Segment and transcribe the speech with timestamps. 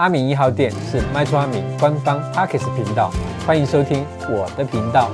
[0.00, 3.12] 阿明一号店是卖厝阿明官方 Podcast 频道，
[3.46, 5.10] 欢迎收听我的频道。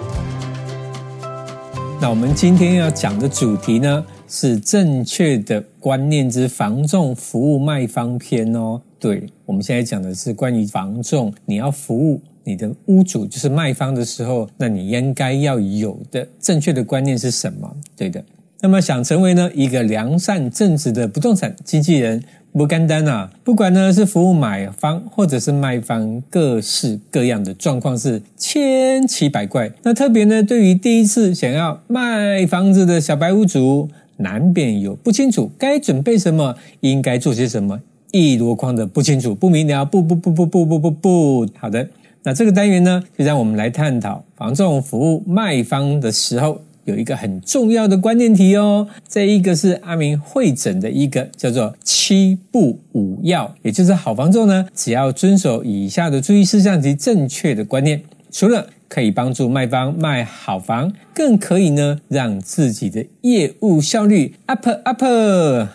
[2.01, 8.80] 那我们今天要讲的主题呢，是正确的观念之房仲服务卖方篇哦。
[9.01, 17.68] 对，我们现在讲的是关于房仲，你要服务你的屋主，就是卖方的时候，那你应该要有的正确的观念是什么？
[17.96, 18.25] 对的。
[18.61, 22.23] 那么想成为呢一个良善正直的不动产经纪人。
[22.57, 23.30] 不干单啊！
[23.45, 29.71] 不管呢是服务买方或者是卖方，各式各样的状况是千奇百怪。
[29.82, 37.78] 那特别呢，对于第一次想要卖房子的小白屋主，难免有不清楚该准备什么，应该做些什么，
[38.12, 39.84] 一箩筐的不清楚、不明了。
[39.84, 41.86] 不不不不不不不不，好的。
[42.23, 46.62] 那这个单元呢，就让我们来探讨房仲服务卖方的时候。
[46.86, 65.03] 有一个很重要的关键题哦，这一个是阿明会诊的一个叫做七步五要，也就是好房仲呢，只要遵守以下的注意事项及正确的观念，除了可以帮助卖方卖好房，更可以呢让自己的业务效率 up up。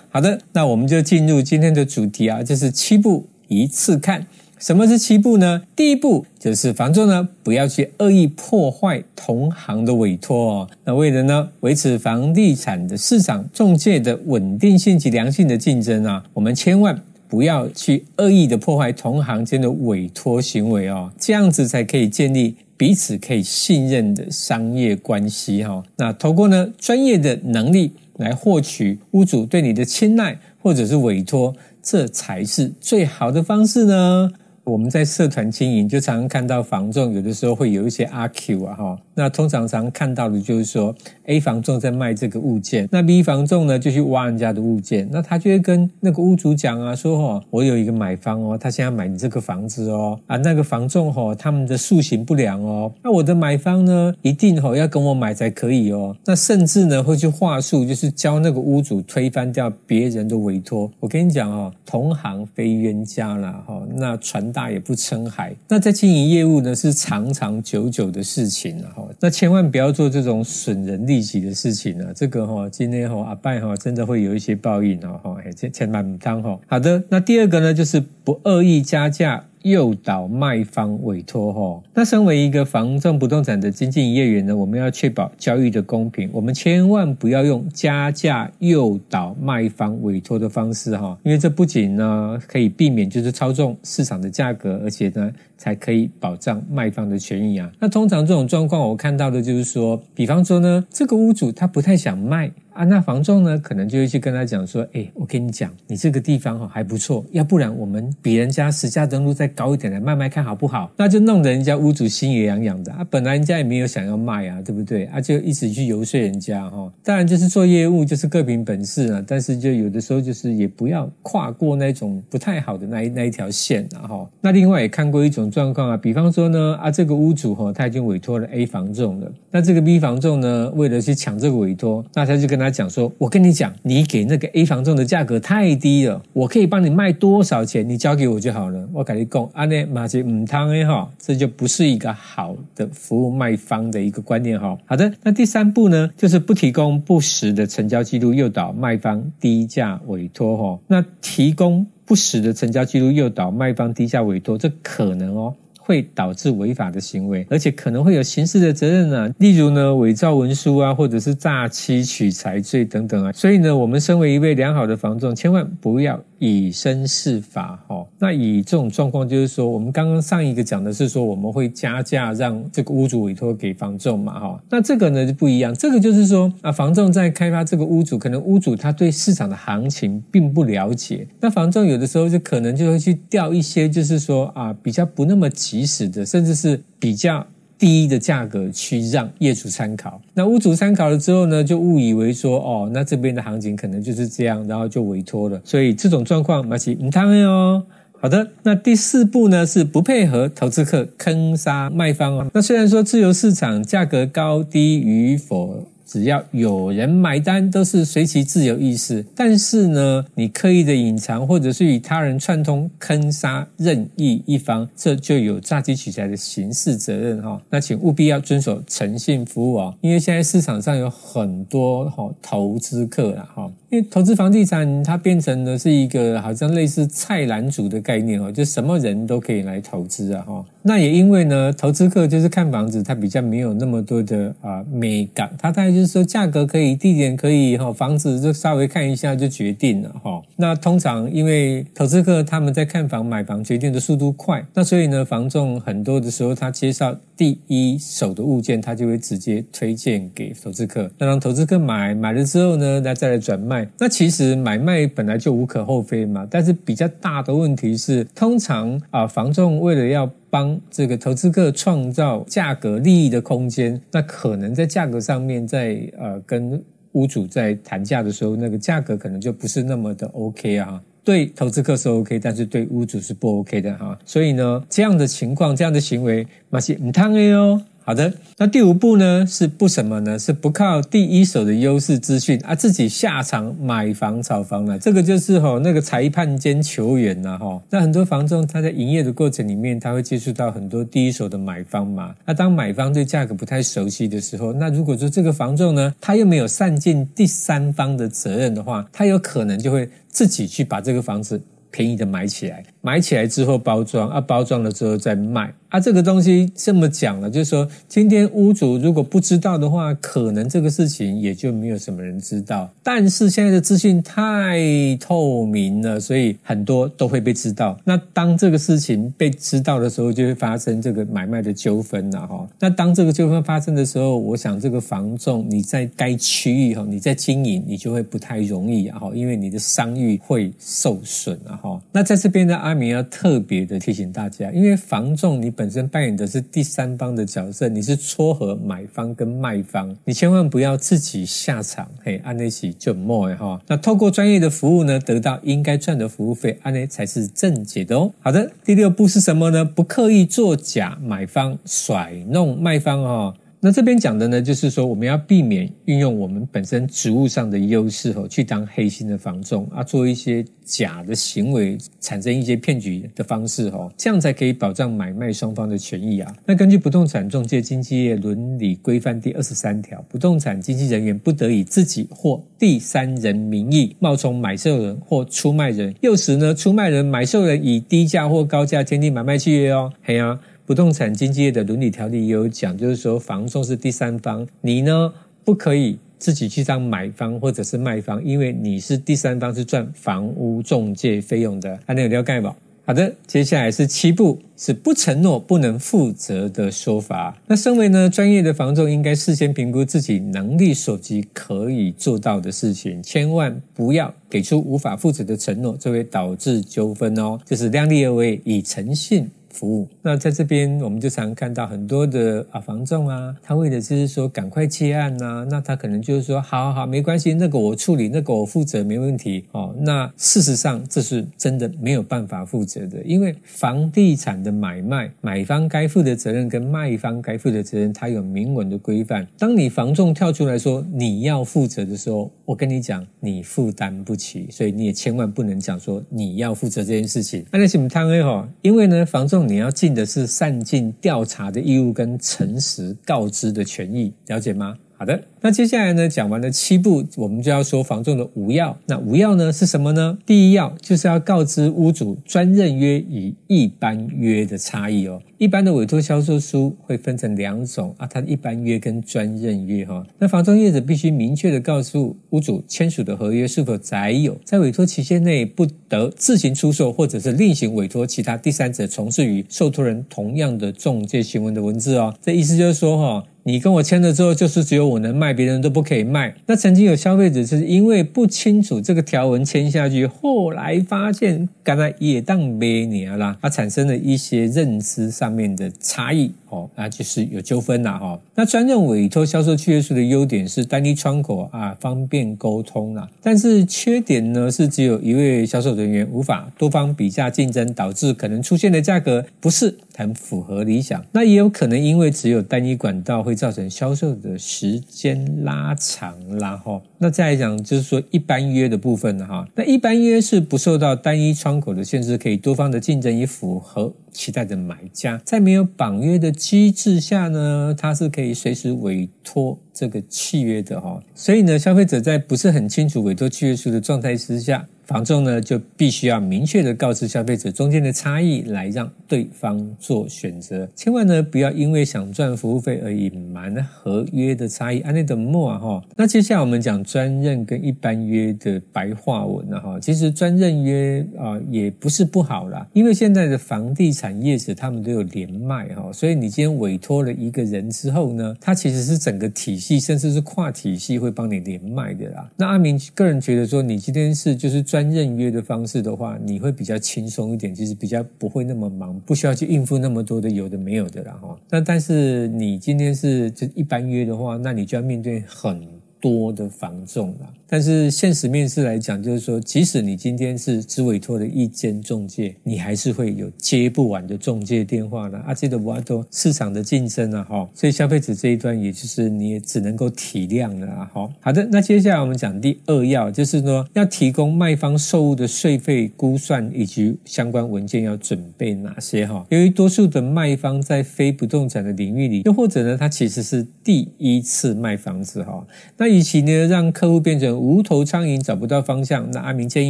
[0.09, 4.25] 好的，那我们就进入今天的主题啊，就是七步一次看。
[4.61, 5.63] 什么是七步呢？
[5.75, 10.69] 第一步就是房仲呢，不要去恶意破坏同行的委托。
[10.83, 25.83] 那为了呢维持房地产的市场中介的稳定性及良性的竞争啊，我们千万不要去恶意的破坏同行间的委托行为哦，这样子才可以建立彼此可以信任的商业关系哈。
[25.95, 34.31] 那透过呢专业的能力来获取屋主对你的青睐或者是委托，这才是最好的方式呢。
[34.63, 38.99] 我们在社团经营，就常常看到房仲有的时候会有一些阿 Q 啊，哈。
[39.13, 40.95] 那通常常看到的就是说
[41.25, 56.15] ，A 房仲在卖这个物件，那 B 房仲呢就去挖人家的物件，那他就会跟那个屋主讲啊，说哦，我有一个买方哦，他现在买你这个房子哦，啊，那个房仲哦，他们的素行不良哦，那我的买方呢，一定哦要跟我买才可以哦。
[56.25, 60.89] 那甚至呢会去话术，就是教那个屋主推翻掉别人的委托。
[60.99, 64.60] 我跟你讲哦，同行非冤家啦，哈，那传达。
[64.61, 72.11] 大也不称海，那在经营业务呢是长长久久的事情了哈，那千万不要做这种损人利己的事情啊！
[72.15, 76.59] 这个哈，今天哈阿拜哈真的会有一些报应哦哈，千千万不当哈。
[76.67, 79.45] 好的，那第二个呢就是不恶意加价。
[79.63, 97.71] 诱导卖方委托哈，那身为一个房仲不动产的经纪营业员呢，我们要确保交易的公平，我们千万不要用加价诱导卖方委托的方式哈，因为这不仅呢可以避免就是操纵市场的价格，而且呢才可以保障卖方的权益啊。
[97.79, 102.51] 那通常这种状况我看到的就是说，比方说呢，这个屋主他不太想卖。
[102.73, 110.89] 啊，那房仲呢，可能就会去跟他讲说，哎，我跟你讲，你这个地方哈还不错，要不然我们比人家实价登录再高一点来卖卖看好不好？
[110.95, 115.05] 那就弄得人家屋主心也痒痒的啊，本来人家也没有想要卖啊，对不对？
[115.07, 116.91] 啊，就一直去游说人家哈。
[117.03, 124.29] 当然就是做业务就是各凭本事啊，但是就有的时候就是也不要跨过那种不太好的那一那一条线啊哈。
[124.39, 138.87] 那另外也看过一种状况啊，比方说呢，啊这个屋主哈他已经委托了 A 房仲了，那这个 B 房仲呢为了去抢这个委托，那他就跟他讲说，我跟你讲，你给那个 A 房仲的价格太低了，我可以帮你卖多少钱，你交给我就好了。
[138.93, 144.77] 我跟你讲，安内马吉唔汤哎哈，这就不是一个好的服务卖方的一个观念哈。
[144.85, 150.79] 好的，那第三步呢，就是不提供不实的成交记录，诱导卖方低价委托哈。
[150.87, 155.53] 那提供不实的成交记录，诱导卖方低价委托，这可能哦。
[155.83, 159.35] 会导致违法的行为，而且可能会有刑事的责任呢、啊。
[159.39, 163.31] 例如呢，伪造文书啊，或者是诈欺取财罪等等啊。
[163.31, 166.19] 所以呢，我们身为一位良好的房仲，千万不要。
[166.43, 187.45] 以身试法，哈，那以这种状况，就是说，我们刚刚上一个讲的是说，我们会加价让这个屋主委托给房仲嘛，哈，那这个呢就不一样，这个就是说啊，房仲在开发这个屋主，可能屋主他对市场的行情并不了解，那房仲有的时候就可能就会去调一些，就是说啊，比较不那么及时的，甚至是比较。
[187.81, 195.59] 低的价格去让业主参考，那屋主参考了之后呢，就误以为说哦，那这边的行情可能就是这样，然后就委托了。
[195.65, 197.83] 所以这种状况嘛是唔通的哦。
[198.19, 202.51] 好的，那第四步呢是不配合投资客坑杀卖方哦。
[202.53, 205.87] 那虽然说自由市场价格高低与否。
[206.11, 209.23] 只要有人买单，都是随其自由意思。
[209.33, 217.61] 但是呢，你刻意的隐藏，或者是与他人串通坑杀任意一方，这就有诈欺取财的刑事责任哈。
[217.69, 223.71] 那请务必要遵守诚信服务啊，因为现在市场上有很多哈投资客了哈。
[223.91, 230.65] 因为投资房地产它变成的是一个好像类似菜篮族的概念哦，就什么人都可以来投资啊哈。
[230.83, 240.41] 那也因为呢，投资客就是看房子，他比较没有那么多的啊美感，他大概就是说价格可以，地点可以哈，房子就稍微看一下就决定了哈。
[240.55, 253.80] 那通常因为投资客他们在看房买房决定的速度快，那所以呢，房仲很多的时候他介绍第一手的物件，他就会直接推荐给投资客，那让投资客买，买了之后呢，那再来转卖。
[253.97, 266.81] 那其实买卖本来就无可厚非嘛，但是比较大的问题是，通常啊房仲为了要帮这个投资客创造价格利益的空间，那可能在价格上面在，呃跟
[267.13, 271.01] 屋主在谈价的时候，那个价格可能就不是那么的 OK 啊。
[271.23, 274.17] 对投资客是 OK，但是对屋主是不 OK 的哈。
[274.25, 277.79] 所以呢，这样的情况，这样的行为，那是唔通的哦。
[278.03, 280.37] 好的，那第五步呢是不什么呢？
[280.37, 284.97] 是不靠第一手的优势资讯啊，自己下场买房炒房了。
[284.97, 287.79] 这个就是吼那个裁判兼球员呐哈。
[287.91, 292.35] 那很多房仲他在营业的过程里面，他会接触到很多第一手的买方嘛。
[292.43, 301.61] 那当买方对价格不太熟悉的时候，那如果说这个房仲呢，他又没有善尽第三方的责任的话，他有可能就会自己去把这个房子
[301.91, 305.71] 便宜的买起来，买起来之后包装啊，包装了之后再卖。
[305.89, 312.89] 啊，这个东西这么讲了，就是说，今天屋主如果不知道的话，可能这个事情也就没有什么人知道。
[313.03, 314.79] 但是现在的资讯太
[315.19, 317.99] 透明了，所以很多都会被知道。
[318.05, 322.65] 那当这个事情被知道的时候，就会发生这个买卖的纠纷了哈。
[322.79, 332.01] 那当这个纠纷发生的时候，我想这个房仲你在该区域哈，你在经营，你就会不太容易哈，因为你的商誉会受损了哈。
[332.11, 335.71] 那在这边呢，阿明要特别的提醒大家，因为房仲你。
[335.81, 343.81] 本身扮演的是第三方的角色，你是撮合买方跟卖方，你千万不要自己下场，嘿，安内起就莫哈。
[343.87, 348.31] 那透过专业的服务呢，得到应该赚的服务费，安内才是正解的哦。
[348.41, 349.83] 好的，第六步是什么呢？
[349.83, 353.55] 不刻意作假买方，甩弄卖方哦。
[353.83, 366.55] 那这边讲的呢，就是说我们要避免运用我们本身职务上的优势哦，去当黑心的房仲啊，做一些假的行为，产生一些骗局的方式哦，这样才可以保障买卖双方的权益啊。
[366.63, 380.13] 那根据《不动产中介经纪业伦理规范》第二十三条，不动产经纪人员不得以自己或第三人名义冒充买受人或出卖人，诱使呢出卖人、买受人以低价或高价签订买卖契约哦。
[380.21, 380.59] 嘿啊。
[380.91, 385.33] 不动产经纪业的伦理条例也有讲，就是说房仲是第三方，你呢
[385.63, 391.97] 不可以自己去当买方或者是卖方，因为你是第三方，是赚房屋中介费用的。
[392.05, 392.75] 还能有了解吗？
[393.05, 397.57] 好的，接下来是七步，是不承诺不能负责的说法。
[397.67, 407.57] 那身为呢专业的房仲，应该事先评估自己能力所及可以做到的事情，千万不要给出无法负责的承诺，这会导致纠纷哦。
[407.65, 409.49] 就是量力而为，以诚信。
[409.73, 410.07] 服务。
[410.21, 419.65] 那在这边，我们就常看到很多的啊房仲啊，他为的就是说赶快接案呐、那他可能就是说，好好好，没关系，那个我处理，那个我负责，没问题。
[419.71, 429.47] 哦，那事实上这是真的没有办法负责的，因为房地产的买卖，买方该负的责任跟卖方该负的责任，它有明文的规范。
[429.57, 437.65] 当你房仲跳出来说你要负责的时候，我跟你讲，你负担不起，所以你也千万不能讲说你要负责这件事情。
[437.69, 439.67] 那什么汤哎哈，因为呢，房仲。
[439.67, 444.97] 你要尽的是善尽调查的义务跟诚实告知的权益，了解吗？
[445.21, 448.97] 好的，那接下来呢，讲完了七步，我们就要说房仲的五要。
[449.05, 450.35] 那五要呢是什么呢？
[450.47, 455.39] 第一要就是要告知屋主专任约与一般约的差异哦。
[455.59, 460.25] 一般的委托销售书会分成两种啊，它的一般约跟专任约哈。
[460.39, 472.33] 那房仲业者必须明确的告诉屋主签署的合约是否载有在委托期限内不得自行出售或者是另行委托其他第三者从事与受托人同样的中介行为的文字哦。
[472.41, 473.47] 这意思就是说哈。
[473.63, 476.55] 你跟我签了之后，就是只有我能卖，别人都不可以卖。
[476.65, 486.51] 那曾经有消费者是因为不清楚这个条文签下去，后来发现刚才也当没年了，它产生了一些认知上面的差异。
[486.69, 488.39] 哦，那就是有纠纷啦，哈。
[488.55, 493.29] 那专任委托销售契约书的优点是单一窗口啊，方便沟通啦。
[493.41, 501.23] 但是缺点呢，是只有一位销售人员，无法多方比价竞争，导致可能出现的价格不是很符合理想。
[501.33, 507.01] 那也有可能因为只有单一管道，会造成销售的时间拉长然后。
[507.17, 509.67] 那再来讲就是说一般约的部分哈。
[509.75, 515.41] 那一般约是不受到单一窗口的限制，可以多方的竞争，以符合期待的买家。
[515.45, 521.21] 在没有绑约的机制下呢，它是可以随时委托这个契约的哈。
[521.35, 524.87] 所以呢，消费者在不是很清楚委托契约书的状态之下。
[525.07, 530.87] 房仲呢，就必须要明确的告知消费者中间的差异，来让对方做选择。
[530.95, 535.01] 千万呢，不要因为想赚服务费而隐瞒合约的差异。
[535.01, 536.01] 安内的莫啊哈。
[536.15, 539.99] 那接下来我们讲专任跟一般约的白话文了哈。
[539.99, 552.47] 其实专任约啊也不是不好啦，因为现在的房地产产业者他们都有连麦哈，所以你今天委托了一个人之后呢，他其实是整个体系甚至是跨体系会帮你连麦的啦。
[552.55, 561.57] 那阿明个人觉得说，你今天是就是专任约的方式的话，你会比较轻松一点，其实比较不会那么忙，不需要去应付那么多的有的没有的啦哈。
[561.67, 565.81] 那但是你今天是就一般约的话，那你就要面对很
[566.21, 567.49] 多的房仲了。
[567.67, 575.37] 但是现实面试来讲，就是说，即使你今天是只委托了一间中介，你还是会有接不完的中介电话呢。
[575.47, 581.29] 啊，这个挖多市场的竞争啊，哈，所以消费者这一端，也就是你也只能够体谅了啊，哈。
[581.39, 589.45] 好的，那接下来我们讲第二要，就是说要提供卖方售物的税费估算以及相关文件要准备哪些哈。
[589.47, 599.89] 由于多数的卖方在非不动产的领域里，又或者呢，他其实是第一次卖房子哈，那与其呢让客户变成无头苍蝇找不到方向，那阿明建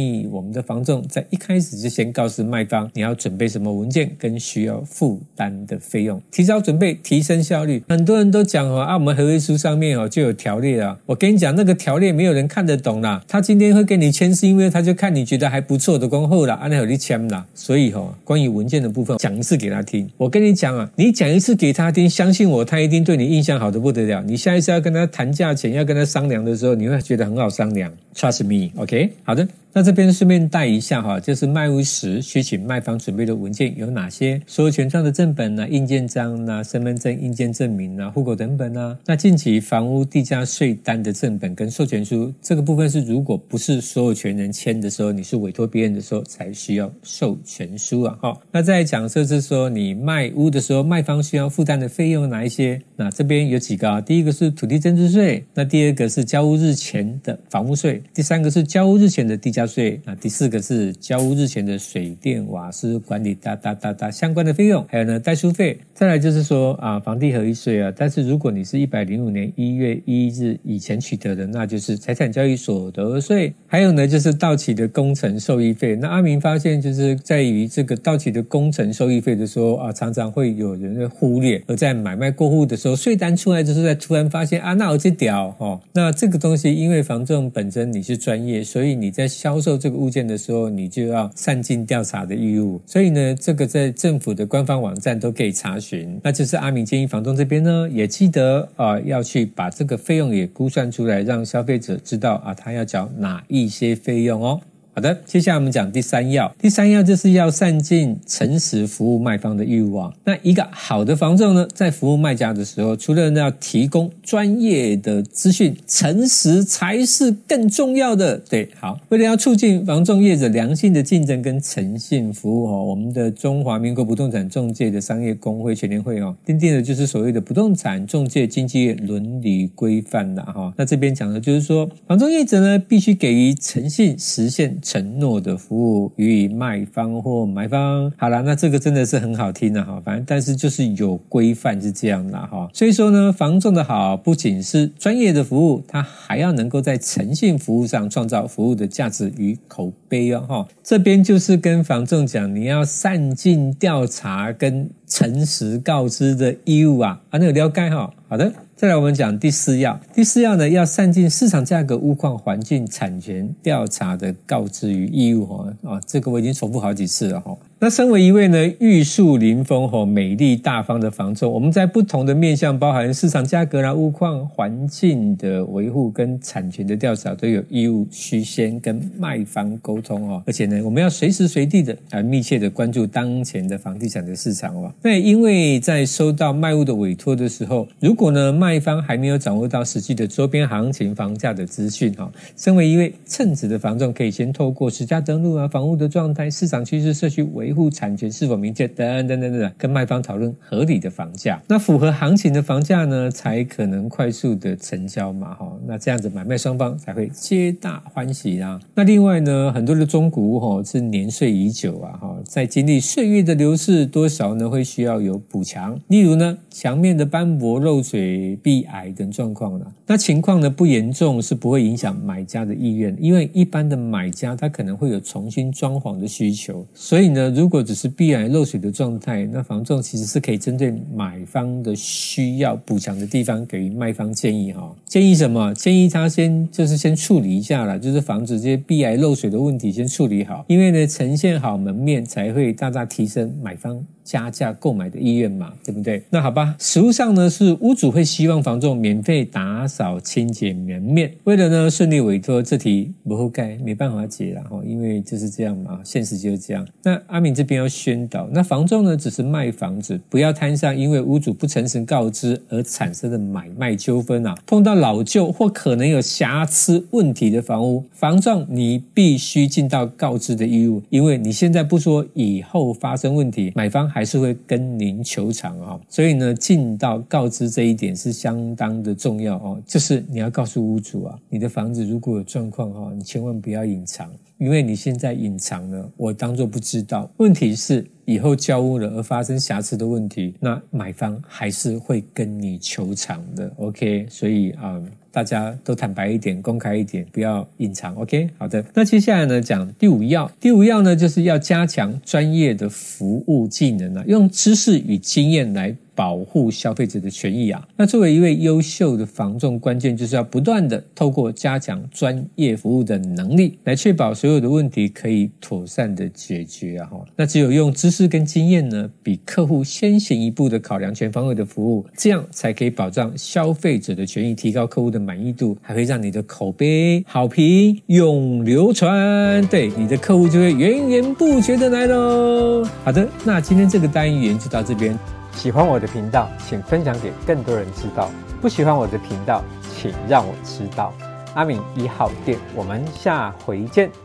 [0.00, 7.82] 议我们的房仲在一开始就先告诉卖方你要准备什么文件跟需要负担的费用，提早准备提升效率。
[7.88, 13.22] 很多人都讲哦，啊，我们合约书上面哦就有条例啊，我跟你讲那个条例没有人看得懂啦。
[13.26, 17.46] 他今天会给你签，是因为他就看你觉得还不错的工后了，啊，那有你签啦。
[17.54, 20.08] 所以哈，关于文件的部分讲一次给他听。
[20.16, 24.22] 我跟你讲啊，你讲一次给他听，相信我，他一定对你印象好的不得了。
[24.22, 27.90] 你下一次要跟他谈价钱，要跟他商量的时候，你会觉得很好商量。
[28.14, 29.48] Trust me，OK，好的。
[29.74, 34.38] 那这边顺便带一下哈，就是卖屋时需请卖方准备的文件有哪些？
[34.46, 38.94] 所有权状的正本啊、印鉴章啊、身份证印鉴证明啊、户口等本啊。
[39.06, 48.18] 那近期房屋地价税单的正本跟授权书，这个部分是如果不是所有权人签的时候，你是委托别人的时候才需要授权书啊。
[48.20, 52.78] 好，那再讲设是说你卖屋的时候，卖方需要负担的费用哪一些？
[52.94, 54.02] 那这边有几个啊？
[54.02, 65.78] 第一个是土地增值税，那第二个是交屋日前的房屋税，第三个是交屋日前的地价税，啊第四个是交屋日前的水电瓦斯管理哒哒哒哒相关的费用，还有呢代书费。
[65.94, 73.52] 再来就是说啊，房地合一税啊，但是如果你是一百零五年一月一日以前取得的，那就是财产交易所得税。
[73.66, 75.94] 还有呢就是到期的工程受益费。
[75.96, 92.80] 那阿明发现就是在于这个到期的工程受益费的时候啊，常常会有人会忽略，而在买卖过户的时候，税单出来就是，在突然发现啊，那我这屌哦，那这个东西因为房仲本身你是专业，所以你在销售这个物件的时候，你就要善尽调查的义务。
[92.86, 96.18] 所以呢，这个在政府的官方网站都可以查询。
[96.22, 104.60] 那就是阿明建议房东这边呢，也记得啊，要去把这个费用也估算出来，让消费者知道啊，他要缴哪一些费用哦。
[104.94, 106.54] 好的，接下来我们讲第三要。
[106.60, 110.12] 第三要就是要善尽诚实服务卖方的欲望。
[110.24, 118.36] 那一个好的房仲呢，在服务卖家的时候，除了要提供专业的资讯，诚实才是更重要的。
[118.36, 130.70] 对，好，为了要促进房仲业者良性的竞争跟诚信服务哦，我们的中华民国不动产中介的商业公会全联会哦，订定的就是所谓的不动产中介经纪业伦理规范的哈。
[130.76, 134.78] 那这边讲的就是说，房仲业者呢，必须给予诚信实现。
[134.82, 140.02] 承诺的服务予以卖方或买方，好了，那这个真的是很好听的哈。
[140.04, 142.68] 反正但是就是有规范是这样的哈。
[142.74, 150.68] 所以说呢，房仲的好不仅是专业的服务，它还要能够在诚信服务上创造服务的价值与口碑哦哈。
[150.82, 158.10] 这边就是跟房仲讲，你要善尽调查跟诚实告知的义务啊，啊，那个了解哈。
[158.28, 158.50] 好的。
[158.74, 160.00] 再来，我们讲第四要。
[160.12, 167.54] 第四要呢，要善尽市场价格、物况环境、产权调查的告知与义务哈啊，这个我已经重复好几次了哈。
[167.84, 180.40] 那身为一位呢玉树临风吼美丽大方的房仲，我们在不同的面向，包含市场价格啦、屋况环境的维护跟产权的调查，都有义务须先跟卖方沟通哦。
[180.46, 184.92] 而且呢，我们要随时随地的啊密切的关注当前的房地产的市场哦。
[185.02, 201.58] 那因为在收到卖物的委托的时候，如果呢卖方还没有掌握到实际的周边行情房价的资讯哈，身为一位称职的房仲，可以先透过实价登录啊、房屋的状态、市场趋势、社区维维护产权是否明确等等等等，跟卖方讨论合理的房价。
[201.66, 205.72] 那符合行情的房价呢，才可能快速的成交嘛，哈。
[205.86, 208.78] 那这样子买卖双方才会皆大欢喜啦。
[208.94, 219.86] 那另外呢，很多的中古屋哈是年岁已久啊，哈，在经历岁月的流逝，多少呢会需要有补强，例如呢墙面的斑驳、漏水、壁癌等状况呢。
[220.06, 234.92] 那情况呢不严重，是不会影响买家的意愿，因为一般的买家他可能会有重新装潢的需求，所以呢，如如果只是壁癌漏水的状态，那房仲其实是可以针对买方的需要补强的地方给予卖方建议哈。
[235.06, 235.72] 建议什么？
[235.72, 246.20] 建议他先就是先处理一下啦，就是防止这些壁癌漏水的问题先处理好，因为呢呈现好门面才会大大提升买方加价购买的意愿嘛，对不对？
[246.30, 256.84] 那好吧，实务上呢是屋主会希望房仲免费打扫清洁门面，为了呢顺利委托，这题不后盖没办法解了哈，因为就是这样嘛，现实就是这样。
[257.04, 264.54] 那阿明这边要宣导，那房仲呢只是卖房子，不要摊上因为屋主不诚实告知而产生的买卖纠纷啊。
[264.66, 274.02] 碰到老旧或可能有瑕疵问题的房屋，房仲你必须尽到告知的义务，因为你现在不说，以后发生问题，买方。
[274.12, 279.80] 还是会跟您求偿啊，所以呢，尽到告知这一点是相当的重要哦。
[279.86, 284.30] 就是你要告诉屋主啊，你的房子如果有状况哈，你千万不要隐藏，
[284.62, 287.28] 因为你现在隐藏了，我当做不知道。
[287.38, 293.70] 问题是以后交屋了而发生瑕疵的问题，那买方还是会跟你求偿的。
[293.76, 295.00] OK，所以啊。
[295.34, 298.14] 大家都坦白一点，公开一点，不要隐藏。
[298.16, 298.84] OK，好的。
[298.92, 305.96] 那接下来呢，讲第五要，第五要呢，就是要加强专业的服务技能啊，用知识与经验来。
[306.14, 307.88] 保护消费者的权益啊！
[307.96, 317.06] 那作为一位优秀的房仲，关键就是要不断的透过加强专业服务的能力，来确保所有的问题可以妥善的解决啊！
[317.06, 332.84] 哈，那只有用知识跟经验呢，比客户先行一步的考量全方位的服务，这样才可以保障消费者的权益，提高客户的满意度，还会让你的口碑好评永流传，对你的客户就会源源不绝的来喽。
[333.04, 335.18] 好的，那今天这个单元就到这边。
[335.54, 338.30] 喜欢我的频道，请分享给更多人知道。
[338.60, 339.62] 不喜欢我的频道，
[339.94, 341.12] 请让我知道。
[341.54, 344.21] 阿敏一号店，我们下回见。